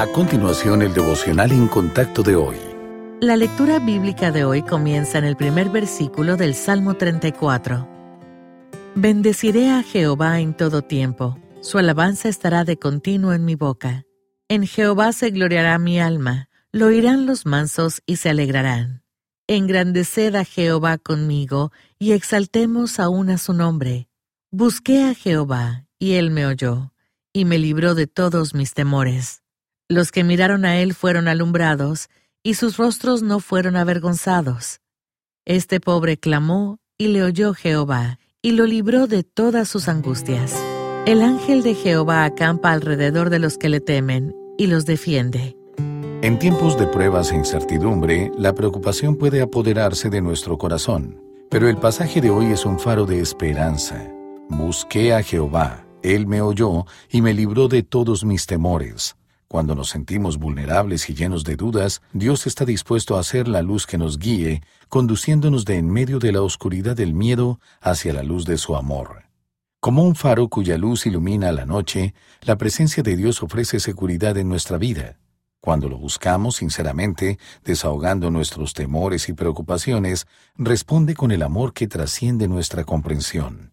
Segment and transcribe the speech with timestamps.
[0.00, 2.56] A continuación, el devocional en contacto de hoy.
[3.20, 7.86] La lectura bíblica de hoy comienza en el primer versículo del Salmo 34.
[8.94, 14.06] Bendeciré a Jehová en todo tiempo, su alabanza estará de continuo en mi boca.
[14.48, 19.02] En Jehová se gloriará mi alma, lo oirán los mansos y se alegrarán.
[19.48, 24.08] Engrandeced a Jehová conmigo y exaltemos aún a su nombre.
[24.50, 26.94] Busqué a Jehová, y él me oyó,
[27.34, 29.42] y me libró de todos mis temores.
[29.90, 32.10] Los que miraron a él fueron alumbrados,
[32.44, 34.80] y sus rostros no fueron avergonzados.
[35.44, 40.54] Este pobre clamó, y le oyó Jehová, y lo libró de todas sus angustias.
[41.06, 45.56] El ángel de Jehová acampa alrededor de los que le temen, y los defiende.
[46.22, 51.20] En tiempos de pruebas e incertidumbre, la preocupación puede apoderarse de nuestro corazón.
[51.50, 54.08] Pero el pasaje de hoy es un faro de esperanza.
[54.50, 59.16] Busqué a Jehová, Él me oyó y me libró de todos mis temores.
[59.50, 63.84] Cuando nos sentimos vulnerables y llenos de dudas, Dios está dispuesto a hacer la luz
[63.84, 68.44] que nos guíe, conduciéndonos de en medio de la oscuridad del miedo hacia la luz
[68.44, 69.24] de su amor.
[69.80, 74.48] Como un faro cuya luz ilumina la noche, la presencia de Dios ofrece seguridad en
[74.48, 75.18] nuestra vida.
[75.60, 82.46] Cuando lo buscamos sinceramente, desahogando nuestros temores y preocupaciones, responde con el amor que trasciende
[82.46, 83.72] nuestra comprensión.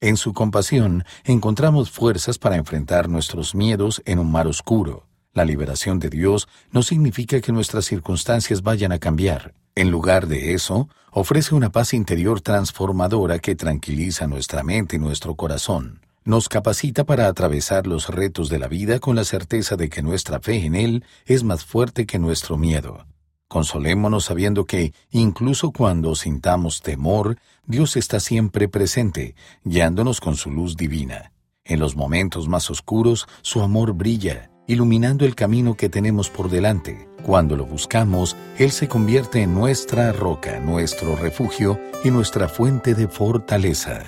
[0.00, 5.07] En su compasión encontramos fuerzas para enfrentar nuestros miedos en un mar oscuro.
[5.38, 9.54] La liberación de Dios no significa que nuestras circunstancias vayan a cambiar.
[9.76, 15.36] En lugar de eso, ofrece una paz interior transformadora que tranquiliza nuestra mente y nuestro
[15.36, 16.00] corazón.
[16.24, 20.40] Nos capacita para atravesar los retos de la vida con la certeza de que nuestra
[20.40, 23.06] fe en Él es más fuerte que nuestro miedo.
[23.46, 30.76] Consolémonos sabiendo que, incluso cuando sintamos temor, Dios está siempre presente, guiándonos con su luz
[30.76, 31.30] divina.
[31.64, 37.08] En los momentos más oscuros, su amor brilla, iluminando el camino que tenemos por delante.
[37.24, 43.08] Cuando lo buscamos, Él se convierte en nuestra roca, nuestro refugio y nuestra fuente de
[43.08, 44.04] fortaleza.